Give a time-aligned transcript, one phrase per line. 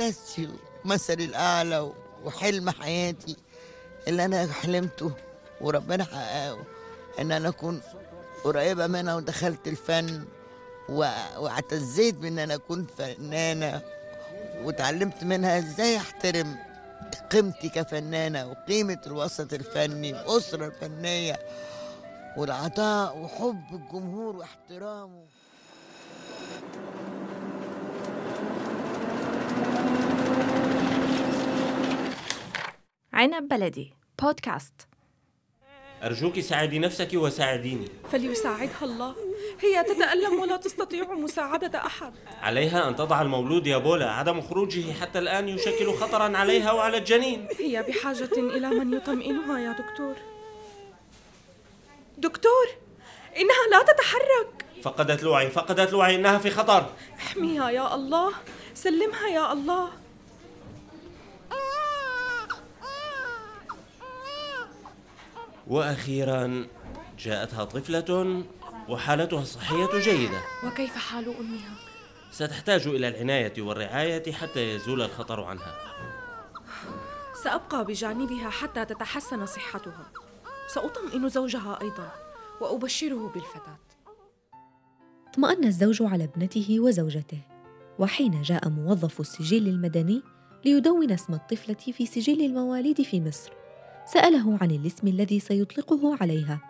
[0.00, 0.48] أستاذتي
[0.84, 1.92] ومثلي الأعلى
[2.24, 3.36] وحلم حياتي
[4.08, 5.10] اللي أنا حلمته
[5.60, 6.58] وربنا حققه
[7.20, 7.80] إن أنا أكون
[8.44, 10.24] قريبة منها ودخلت الفن
[10.88, 13.82] واعتزيت بإن أنا أكون فنانة
[14.62, 16.56] وتعلمت منها إزاي أحترم
[17.30, 21.38] قيمتي كفنانة وقيمة الوسط الفني والأسرة الفنية
[22.36, 25.24] والعطاء وحب الجمهور واحترامه.
[33.24, 33.94] عنب بلدي.
[34.22, 34.72] بودكاست.
[36.02, 37.88] أرجوك ساعدي نفسك وساعديني.
[38.12, 39.14] فليساعدها الله.
[39.60, 42.12] هي تتألم ولا تستطيع مساعدة أحد.
[42.42, 44.10] عليها أن تضع المولود يا بولا.
[44.10, 47.48] عدم خروجه حتى الآن يشكل خطرا عليها وعلى الجنين.
[47.58, 50.14] هي بحاجة إلى من يطمئنها يا دكتور.
[52.18, 52.66] دكتور
[53.36, 54.64] إنها لا تتحرك.
[54.82, 56.86] فقدت الوعي فقدت الوعي إنها في خطر.
[57.18, 58.32] احميها يا الله.
[58.74, 60.03] سلمها يا الله.
[65.66, 66.66] وأخيرا
[67.18, 68.44] جاءتها طفلة
[68.88, 70.40] وحالتها الصحية جيدة.
[70.66, 71.74] وكيف حال أمها؟
[72.30, 75.74] ستحتاج إلى العناية والرعاية حتى يزول الخطر عنها.
[77.44, 80.10] سأبقى بجانبها حتى تتحسن صحتها.
[80.74, 82.12] سأطمئن زوجها أيضا
[82.60, 83.78] وأبشره بالفتاة.
[85.28, 87.40] اطمأن الزوج على ابنته وزوجته.
[87.98, 90.22] وحين جاء موظف السجل المدني
[90.64, 93.50] ليدون اسم الطفلة في سجل المواليد في مصر.
[94.06, 96.60] سأله عن الاسم الذي سيطلقه عليها.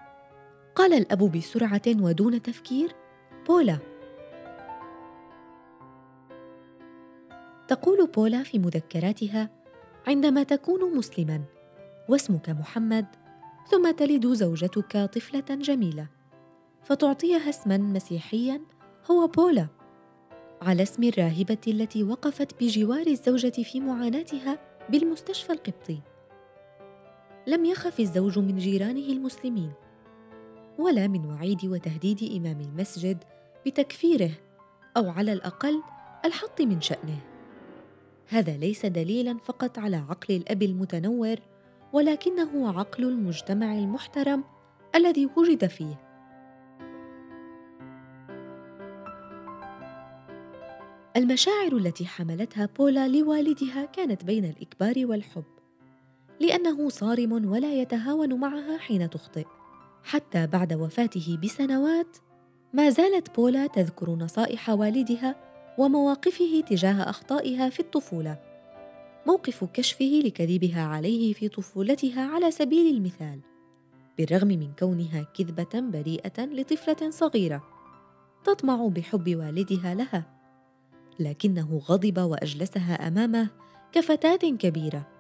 [0.75, 2.93] قال الأب بسرعة ودون تفكير
[3.49, 3.79] بولا.
[7.69, 9.51] تقول بولا في مذكراتها
[10.07, 11.45] عندما تكون مسلما
[12.09, 13.07] واسمك محمد
[13.71, 16.07] ثم تلد زوجتك طفلة جميلة
[16.83, 18.61] فتعطيها اسما مسيحيا
[19.11, 19.67] هو بولا.
[20.63, 24.59] على اسم الراهبة التي وقفت بجوار الزوجة في معاناتها
[24.91, 26.01] بالمستشفى القبطي.
[27.47, 29.73] لم يخف الزوج من جيرانه المسلمين
[30.79, 33.25] ولا من وعيد وتهديد إمام المسجد
[33.67, 34.31] بتكفيره
[34.97, 35.83] أو على الأقل
[36.25, 37.19] الحط من شأنه.
[38.29, 41.37] هذا ليس دليلا فقط على عقل الأب المتنور
[41.93, 44.45] ولكنه عقل المجتمع المحترم
[44.95, 46.01] الذي وجد فيه.
[51.17, 55.54] المشاعر التي حملتها بولا لوالدها كانت بين الإكبار والحب.
[56.41, 59.45] لأنه صارم ولا يتهاون معها حين تخطئ.
[60.05, 62.17] حتى بعد وفاته بسنوات
[62.73, 65.37] ما زالت بولا تذكر نصائح والدها
[65.79, 68.39] ومواقفه تجاه أخطائها في الطفولة.
[69.27, 73.41] موقف كشفه لكذبها عليه في طفولتها على سبيل المثال
[74.19, 77.65] بالرغم من كونها كذبة بريئة لطفلة صغيرة
[78.45, 80.25] تطمع بحب والدها لها
[81.21, 83.49] لكنه غضب وأجلسها أمامه
[83.93, 85.14] كفتاة كبيرة.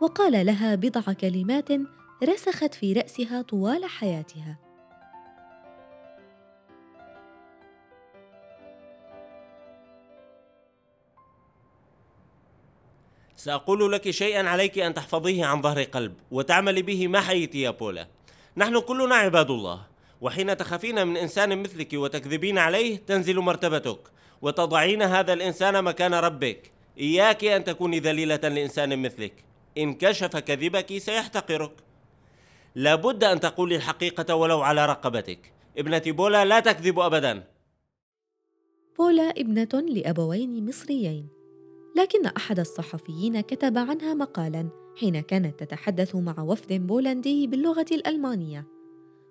[0.00, 1.68] وقال لها بضع كلمات
[2.24, 4.58] رسخت في رأسها طوال حياتها.
[13.36, 18.06] سأقول لك شيئا عليك أن تحفظيه عن ظهر قلب وتعملي به ما حييت يا بولا.
[18.56, 19.80] نحن كلنا عباد الله
[20.20, 23.98] وحين تخافين من إنسان مثلك وتكذبين عليه تنزل مرتبتك
[24.42, 26.70] وتضعين هذا الإنسان مكان ربك.
[26.98, 29.47] إياك أن تكوني ذليلة لإنسان مثلك.
[29.78, 31.72] إن كشف كذبك سيحتقرك.
[32.74, 35.52] لابد أن تقولي الحقيقة ولو على رقبتك.
[35.78, 37.44] ابنتي بولا لا تكذب أبدا.
[38.98, 41.28] بولا ابنة لأبوين مصريين.
[41.96, 44.68] لكن أحد الصحفيين كتب عنها مقالا
[45.00, 48.66] حين كانت تتحدث مع وفد بولندي باللغة الألمانية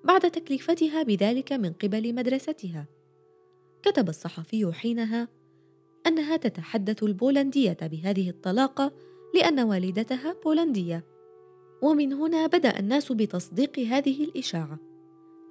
[0.03, 2.85] بعد تكليفتها بذلك من قبل مدرستها.
[3.83, 5.27] كتب الصحفي حينها
[6.07, 8.91] أنها تتحدث البولندية بهذه الطلاقة
[9.35, 11.05] لأن والدتها بولندية.
[11.81, 14.79] ومن هنا بدأ الناس بتصديق هذه الإشاعة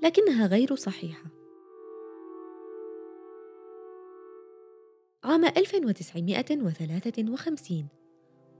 [0.02, 1.24] لكنها غير صحيحة.
[5.24, 7.88] عام 1953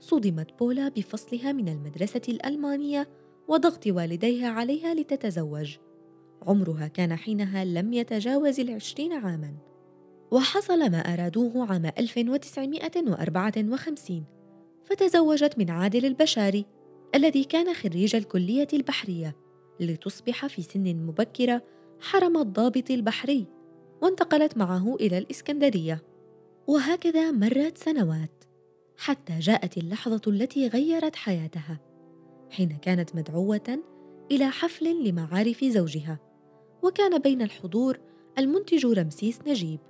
[0.01, 3.09] صدمت بولا بفصلها من المدرسة الألمانية
[3.49, 5.77] وضغط والديها عليها لتتزوج.
[6.43, 9.55] عمرها كان حينها لم يتجاوز العشرين عاماً.
[10.31, 14.25] وحصل ما أرادوه عام 1954
[14.87, 16.67] فتزوجت من عادل البشاري
[17.15, 19.37] الذي كان خريج الكلية البحرية
[19.81, 21.63] لتصبح في سن مبكرة
[22.01, 23.47] حرم الضابط البحري
[24.03, 26.03] وانتقلت معه إلى الإسكندرية.
[26.67, 28.45] وهكذا مرت سنوات
[28.97, 31.81] حتى جاءت اللحظة التي غيرت حياتها
[32.51, 33.79] حين كانت مدعوة
[34.31, 36.19] إلى حفل لمعارف زوجها
[36.83, 37.99] وكان بين الحضور
[38.39, 39.81] المنتج رمسيس نجيب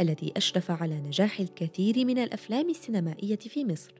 [0.00, 3.94] الذي أشرف على نجاح الكثير من الأفلام السينمائية في مصر.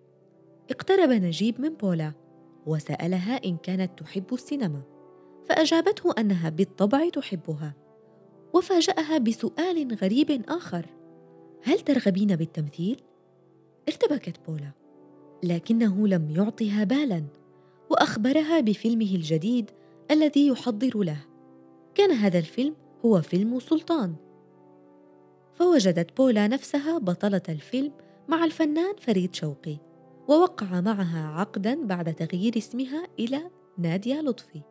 [0.71, 2.13] اقترب نجيب من بولا
[2.67, 4.83] وسألها إن كانت تحب السينما
[5.49, 7.75] فأجابته أنها بالطبع تحبها
[8.55, 10.87] وفاجأها بسؤال غريب آخر.
[11.63, 13.01] هل ترغبين بالتمثيل؟
[13.89, 14.73] ارتبكت بولا
[15.43, 17.25] لكنه لم يعطها بالا
[17.91, 19.71] وأخبرها بفيلمه الجديد
[20.11, 21.27] الذي يحضر له.
[21.95, 22.75] كان هذا الفيلم
[23.05, 24.15] هو فيلم سلطان.
[25.55, 27.93] فوجدت بولا نفسها بطلة الفيلم
[28.29, 29.90] مع الفنان فريد شوقي.
[30.31, 34.63] ووقع معها عقدا بعد تغيير اسمها إلى نادية لطفي.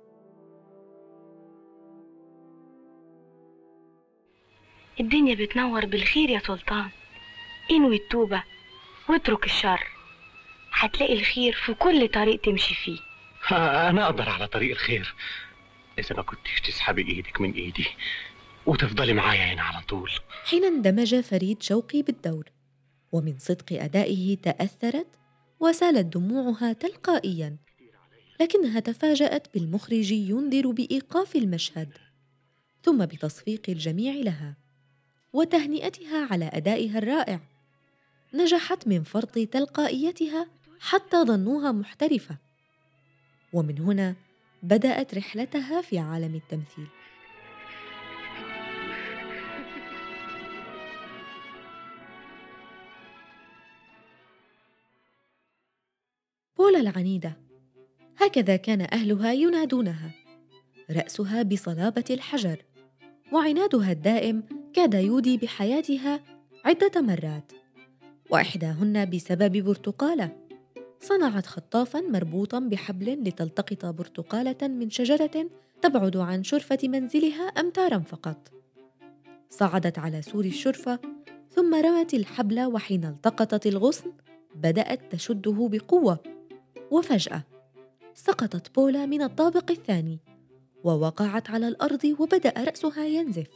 [4.99, 6.89] الدنيا بتنور بالخير يا سلطان.
[7.71, 8.43] انوي التوبة
[9.09, 9.87] واترك الشر.
[10.73, 12.99] هتلاقي الخير في كل طريق تمشي فيه.
[13.89, 15.15] أنا أقدر على طريق الخير.
[15.99, 17.87] إذا ما كنتش تسحبي إيدك من إيدي
[18.65, 20.11] وتفضلي معايا هنا على طول.
[20.49, 22.45] حين اندمج فريد شوقي بالدور
[23.11, 25.18] ومن صدق أدائه تأثرت
[25.59, 27.57] وسالت دموعها تلقائيا
[28.41, 31.89] لكنها تفاجأت بالمخرج ينذر بإيقاف المشهد
[32.83, 34.55] ثم بتصفيق الجميع لها
[35.33, 37.39] وتهنئتها على أدائها الرائع.
[38.33, 40.47] نجحت من فرط تلقائيتها
[40.79, 42.37] حتى ظنوها محترفة
[43.53, 44.15] ومن هنا
[44.63, 46.87] بدأت رحلتها في عالم التمثيل.
[56.69, 57.37] بولا العنيدة.
[58.17, 60.11] هكذا كان أهلها ينادونها.
[60.91, 62.65] رأسها بصلابة الحجر.
[63.31, 64.43] وعنادها الدائم
[64.73, 66.19] كاد يودي بحياتها
[66.65, 67.51] عدة مرات.
[68.29, 70.31] وإحداهن بسبب برتقالة.
[70.99, 75.49] صنعت خطافا مربوطا بحبل لتلتقط برتقالة من شجرة
[75.81, 78.51] تبعد عن شرفة منزلها أمتارا فقط.
[79.49, 80.99] صعدت على سور الشرفة
[81.49, 84.11] ثم رمت الحبل وحين التقطت الغصن
[84.55, 86.38] بدأت تشده بقوة.
[86.91, 87.43] وفجأة
[88.13, 90.19] سقطت بولا من الطابق الثاني
[90.83, 93.47] ووقعت على الأرض وبدأ رأسها ينزف.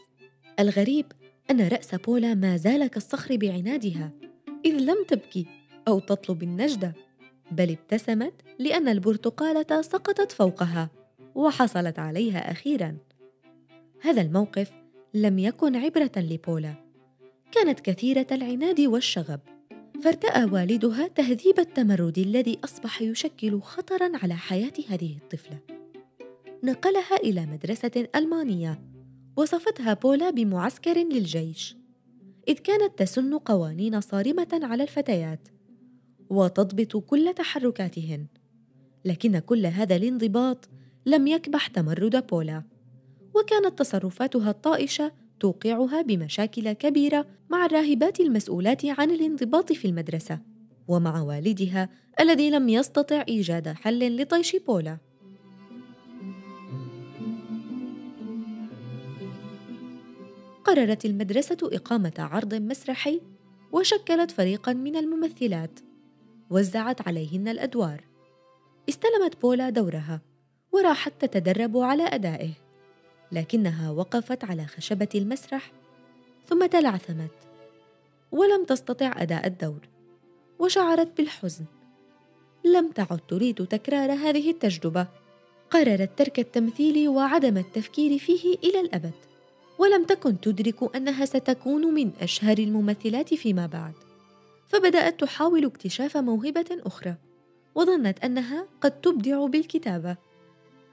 [0.59, 1.06] الغريب
[1.51, 4.12] أن رأس بولا ما زال كالصخر بعنادها
[4.65, 5.45] إذ لم تبكي
[5.88, 6.94] أو تطلب النجدة
[7.51, 10.89] بل ابتسمت لأن البرتقالة سقطت فوقها
[11.35, 12.97] وحصلت عليها أخيرا.
[14.01, 14.71] هذا الموقف
[15.13, 16.74] لم يكن عبرة لبولا
[17.51, 19.39] كانت كثيرة العناد والشغب.
[20.04, 25.60] فارتأى والدها تهذيب التمرد الذي أصبح يشكل خطرا على حياة هذه الطفلة.
[26.64, 28.82] نقلها إلى مدرسة ألمانية
[29.38, 31.78] وصفتها بولا بمعسكر للجيش
[32.48, 35.48] إذ كانت تسن قوانين صارمة على الفتيات
[36.30, 38.26] وتضبط كل تحركاتهن.
[39.06, 40.70] لكن كل هذا الانضباط
[41.06, 42.64] لم يكبح تمرد بولا
[43.36, 45.12] وكانت تصرفاتها الطائشة
[45.44, 50.40] توقعها بمشاكل كبيرة مع الراهبات المسؤولات عن الانضباط في المدرسة
[50.88, 54.98] ومع والدها الذي لم يستطع إيجاد حل لطيش بولا.
[60.63, 63.22] قررت المدرسة إقامة عرض مسرحي
[63.72, 65.80] وشكلت فريقا من الممثلات
[66.50, 68.04] وزعت عليهن الأدوار.
[68.90, 70.22] استلمت بولا دورها
[70.72, 72.62] وراحت تتدرب على أدائه.
[73.33, 75.71] لكنها وقفت على خشبة المسرح
[76.50, 77.31] ثم تلعثمت
[78.31, 79.88] ولم تستطع أداء الدور
[80.59, 81.65] وشعرت بالحزن.
[82.65, 85.07] لم تعد تريد تكرار هذه التجربة
[85.69, 89.13] قررت ترك التمثيل وعدم التفكير فيه إلى الأبد
[89.80, 93.94] ولم تكن تدرك أنها ستكون من أشهر الممثلات فيما بعد.
[94.68, 97.16] فبدأت تحاول اكتشاف موهبة أخرى
[97.75, 100.18] وظنت أنها قد تبدع بالكتابة.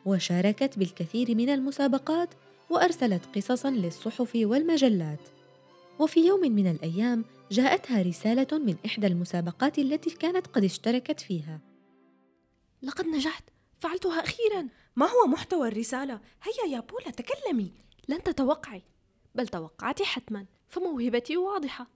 [0.07, 2.28] وشاركت بالكثير من المسابقات
[2.71, 5.28] وأرسلت قصصا للصحف والمجلات.
[5.99, 11.61] وفي يوم من الأيام جاءتها رسالة من إحدى المسابقات التي كانت قد اشتركت فيها.
[12.83, 13.45] لقد نجحت.
[13.80, 14.69] فعلتها أخيرا.
[14.97, 17.73] ما هو محتوى الرسالة؟ هيا يا بولا تكلمي.
[18.09, 18.83] لن تتوقعي.
[19.35, 20.47] بل توقعت حتما.
[20.69, 21.87] فموهبتي واضحة.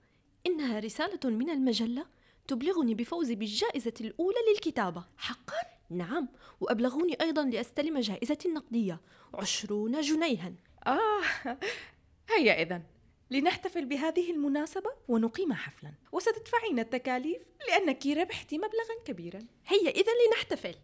[0.47, 2.07] إنها رسالة من المجلة
[2.49, 5.05] تبلغني بفوزي بالجائزة الأولى للكتابة.
[5.17, 6.29] حقا؟ نعم
[6.61, 9.01] وأبلغوني أيضا لأستلم جائزة نقدية
[9.35, 10.53] عشرون جنيها.
[10.87, 11.23] آه
[12.31, 12.83] هيا إذا
[13.31, 15.93] لنحتفل بهذه المناسبة ونقيم حفلا.
[16.13, 19.39] وستدفعين التكاليف لأنك ربحت مبلغا كبيرا.
[19.67, 20.75] هيا إذا لنحتفل.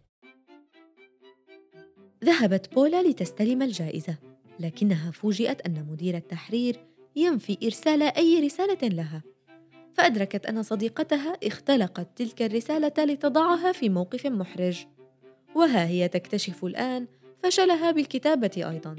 [2.23, 4.17] ذهبت بولا لتستلم الجائزة
[4.59, 9.23] لكنها فوجئت أن مدير التحرير ينفي إرسال أي رسالة لها.
[9.93, 14.85] فأدركت أن صديقتها اختلقت تلك الرسالة لتضعها في موقف محرج.
[15.55, 17.07] وها هي تكتشف الآن
[17.43, 18.95] فشلها بالكتابة أيضا.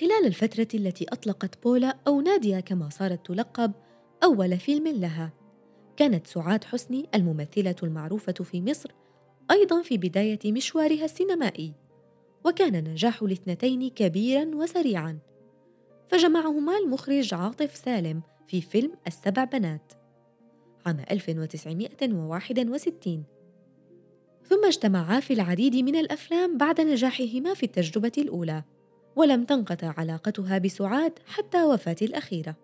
[0.00, 3.72] خلال الفترة التي أطلقت بولا أو نادية كما صارت تلقب
[4.24, 5.32] أول فيلم لها.
[5.96, 8.90] كانت سعاد حسني الممثلة المعروفة في مصر
[9.50, 11.72] أيضا في بداية مشوارها السينمائي.
[12.44, 15.18] وكان نجاح الاثنتين كبيرا وسريعا.
[16.08, 19.97] فجمعهما المخرج عاطف سالم في فيلم السبع بنات.
[20.88, 23.24] عام 1961
[24.44, 28.62] ثم اجتمعا في العديد من الأفلام بعد نجاحهما في التجربة الأولى
[29.16, 32.56] ولم تنقطع علاقتها بسعاد حتى وفاة الأخيرة.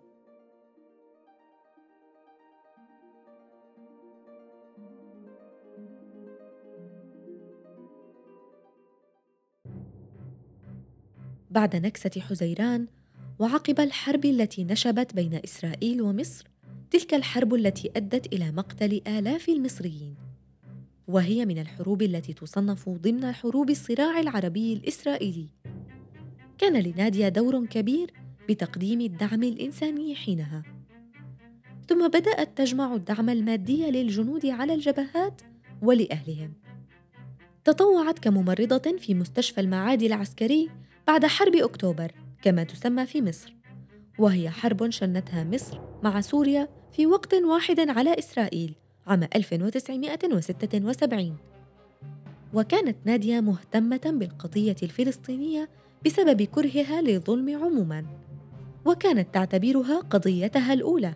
[11.51, 12.87] بعد نكسة حزيران
[13.39, 16.54] وعقب الحرب التي نشبت بين إسرائيل ومصر
[16.95, 20.15] تلك الحرب التي أدت إلى مقتل آلاف المصريين.
[21.07, 25.47] وهي من الحروب التي تصنف ضمن حروب الصراع العربي الإسرائيلي.
[26.57, 28.13] كان لناديا دور كبير
[28.49, 30.63] بتقديم الدعم الإنساني حينها.
[31.89, 35.41] ثم بدأت تجمع الدعم المادي للجنود على الجبهات
[35.81, 36.53] ولأهلهم.
[37.63, 40.69] تطوعت كممرضة في مستشفى المعادي العسكري
[41.07, 42.11] بعد حرب أكتوبر
[42.41, 43.55] كما تسمى في مصر.
[44.19, 48.75] وهي حرب شنتها مصر مع سوريا في وقت واحد على إسرائيل
[49.07, 51.37] عام 1976
[52.53, 55.69] وكانت نادية مهتمة بالقضية الفلسطينية
[56.05, 58.05] بسبب كرهها للظلم عموما.
[58.85, 61.13] وكانت تعتبرها قضيتها الأولى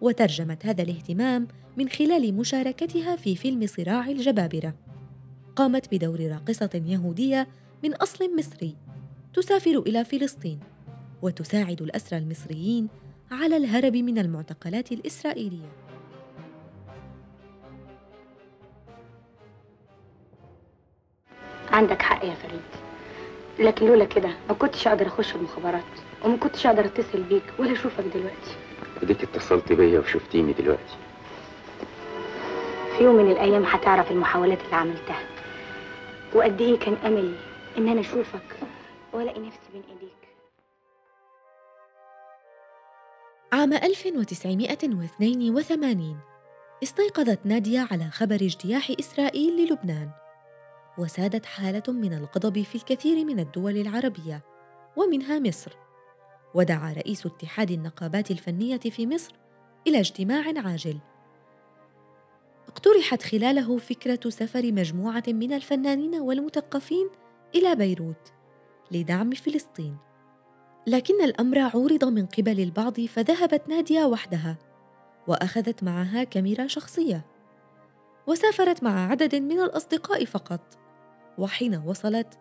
[0.00, 4.74] وترجمت هذا الاهتمام من خلال مشاركتها في فيلم صراع الجبابرة.
[5.56, 7.48] قامت بدور راقصة يهودية
[7.84, 8.76] من أصل مصري
[9.34, 10.60] تسافر إلى فلسطين
[11.22, 12.88] وتساعد الأسرى المصريين
[13.30, 15.68] على الهرب من المعتقلات الإسرائيلية.
[21.72, 22.60] عندك حق يا فريد.
[23.58, 25.84] لكن لولا كده ما كنتش أقدر أخش المخابرات
[26.24, 28.56] وما كنتش أقدر أتصل بيك ولا أشوفك دلوقتي.
[29.02, 30.96] أديك اتصلت بيا وشفتيني دلوقتي.
[32.98, 35.20] في يوم من الأيام هتعرف المحاولات اللي عملتها
[36.34, 37.34] وقد إيه كان أملي
[37.78, 38.56] إن أنا أشوفك
[39.12, 40.19] والاقي نفسي بين إيديك.
[43.52, 46.16] عام 1982
[46.82, 50.10] استيقظت نادية على خبر اجتياح إسرائيل للبنان.
[50.98, 54.42] وسادت حالة من الغضب في الكثير من الدول العربية
[54.96, 55.72] ومنها مصر.
[56.54, 59.34] ودعا رئيس اتحاد النقابات الفنية في مصر
[59.86, 60.98] إلى اجتماع عاجل.
[62.68, 67.08] اقترحت خلاله فكرة سفر مجموعة من الفنانين والمثقفين
[67.54, 68.32] إلى بيروت
[68.90, 70.09] لدعم فلسطين.
[70.86, 74.58] لكن الأمر عورض من قبل البعض فذهبت نادية وحدها
[75.28, 77.26] وأخذت معها كاميرا شخصية
[78.26, 80.78] وسافرت مع عدد من الأصدقاء فقط
[81.38, 82.38] وحين وصلت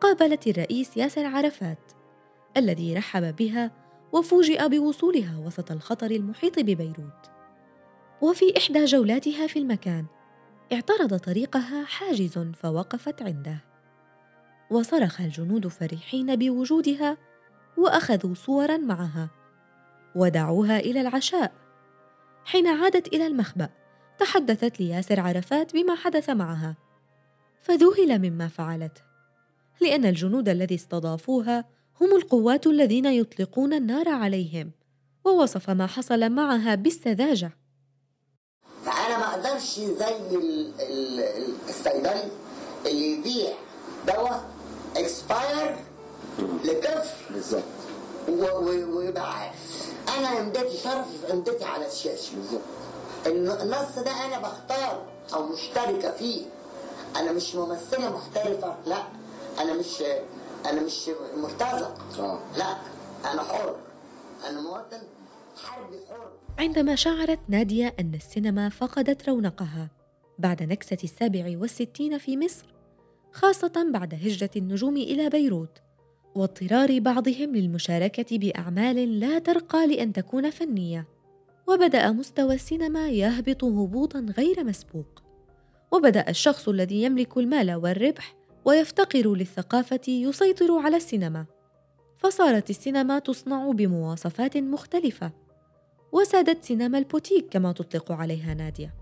[0.00, 1.92] قابلت الرئيس ياسر عرفات
[2.56, 3.70] الذي رحب بها
[4.12, 7.30] وفوجئ بوصولها وسط الخطر المحيط ببيروت.
[8.22, 10.06] وفي إحدى جولاتها في المكان
[10.72, 13.58] اعترض طريقها حاجز فوقفت عنده
[14.70, 17.16] وصرخ الجنود فرحين بوجودها
[17.76, 19.30] وأخذوا صورا معها.
[20.14, 21.52] ودعوها إلى العشاء.
[22.44, 23.68] حين عادت إلى المخبأ
[24.18, 26.76] تحدثت لياسر عرفات بما حدث معها.
[27.62, 29.02] فذهل مما فعلت.
[29.80, 31.64] لأن الجنود الذي استضافوها
[32.00, 34.72] هم القوات الذين يطلقون النار عليهم.
[35.24, 37.52] ووصف ما حصل معها بالسذاجة.
[38.84, 40.16] فأنا ما أقدرش زي
[41.68, 42.30] الصيدلي
[42.86, 43.52] اللي يبيع
[44.06, 44.50] دواء
[44.96, 45.76] اكسباير
[46.64, 47.62] لطفل بالظبط.
[48.94, 49.92] ويبقى عارف.
[50.18, 52.36] أنا امدتي شرفي في امدتي على الشاشة.
[52.36, 52.62] بالظبط.
[53.62, 56.42] النص ده أنا بختار أو مشتركة فيه.
[57.16, 59.02] أنا مش ممثلة محترفة لا.
[59.60, 60.02] أنا مش
[60.66, 62.38] أنا مش مرتزق آه.
[62.56, 62.76] لا.
[63.32, 63.76] أنا حر.
[64.48, 64.98] أنا مواطن
[65.64, 66.28] حربي حر.
[66.58, 69.88] عندما شعرت نادية أن السينما فقدت رونقها
[70.38, 72.66] بعد نكسة السابع والستين في مصر
[73.32, 75.78] خاصة بعد هجرة النجوم إلى بيروت.
[76.34, 81.08] واضطرار بعضهم للمشاركة بأعمال لا ترقى لأن تكون فنية.
[81.68, 85.22] وبدأ مستوى السينما يهبط هبوطا غير مسبوق.
[85.92, 88.34] وبدأ الشخص الذي يملك المال والربح
[88.64, 91.46] ويفتقر للثقافة يسيطر على السينما.
[92.18, 95.30] فصارت السينما تصنع بمواصفات مختلفة.
[96.12, 98.94] وسادت سينما البوتيك كما تطلق عليها نادية.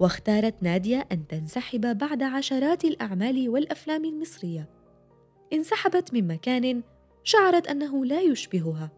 [0.00, 4.73] واختارت نادية أن تنسحب بعد عشرات الأعمال والأفلام المصرية.
[5.52, 6.82] انسحبت من مكان
[7.24, 8.90] شعرت أنه لا يشبهها.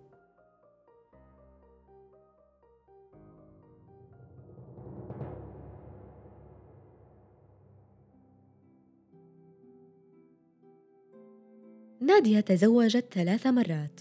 [12.01, 14.01] نادية تزوجت ثلاث مرات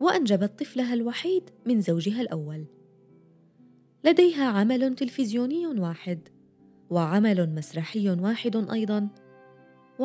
[0.00, 2.64] وأنجبت طفلها الوحيد من زوجها الأول.
[4.04, 6.28] لديها عمل تلفزيوني واحد
[6.90, 9.08] وعمل مسرحي واحد أيضا.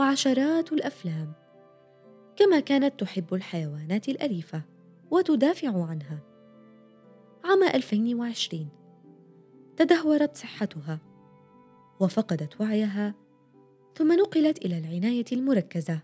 [0.02, 1.34] وعشرات الأفلام.
[2.36, 4.62] كما كانت تحب الحيوانات الأليفة
[5.12, 6.20] وتدافع عنها.
[7.44, 8.70] عام 2020
[9.78, 11.00] تدهورت صحتها
[12.00, 13.16] وفقدت وعيها
[13.96, 16.00] ثم نقلت إلى العناية المركزة.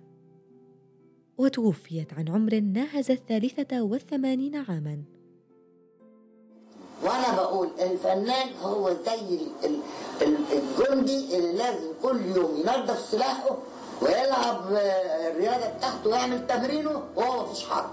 [1.37, 5.03] وتوفيت عن عمر ناهز الثالثة والثمانين عاماً.
[7.03, 9.81] وأنا بقول الفنان هو زي ال- ال-
[10.21, 13.57] ال- الجندي اللي لازم كل يوم ينظف سلاحه
[14.01, 17.91] ويلعب آه، الرياضة بتاعته ويعمل تمرينه وهو مفيش حرب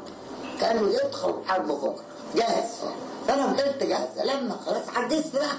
[0.60, 2.04] كانه يدخل حرب بكرة.
[2.36, 2.84] جاهز.
[3.26, 5.58] فأنا فضلت جاهزه لما خلاص عديت السلاح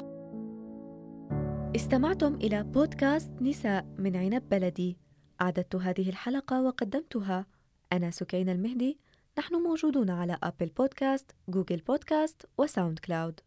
[1.76, 4.98] استمعتم إلى بودكاست نساء من عنب بلدي.
[5.42, 7.46] أعددت هذه الحلقة وقدمتها
[7.94, 9.00] أنا سكينة المهدي.
[9.38, 13.40] نحن موجودون على أبل بودكاست، جوجل بودكاست وساوند كلاود